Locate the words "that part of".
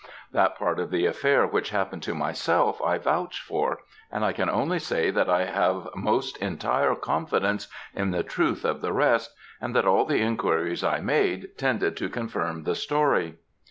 0.31-0.89